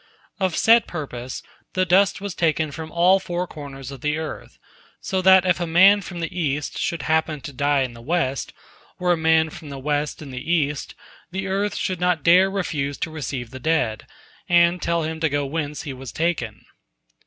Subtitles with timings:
[0.39, 1.43] Of set purpose
[1.73, 4.57] the dust was taken from all four corners of the earth,
[4.99, 8.51] so that if a man from the east should happen to die in the west,
[8.97, 10.95] or a man from the west in the east,
[11.29, 14.07] the earth should not dare refuse to receive the dead,
[14.49, 16.65] and tell him to go whence he was taken.